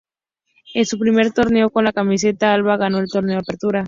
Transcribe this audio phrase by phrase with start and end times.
[0.73, 3.79] En su primer torneo con la camiseta alba ganó el Torneo Apertura.